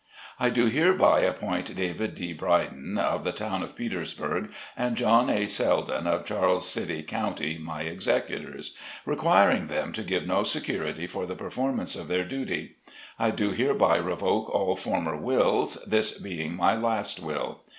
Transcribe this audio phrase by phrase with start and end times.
[0.39, 2.33] I do hereby appoint David D.
[2.33, 5.45] Brydon, of the Town of Petersburg, and John A.
[5.45, 6.25] Seldon, of FREEDOM.
[6.25, 8.75] 21 Charles City County, my Executors,
[9.05, 12.77] requiring them to give no security for the performance of their duty.
[13.19, 17.61] I do hereby revoke all former Wills, this being my last Will.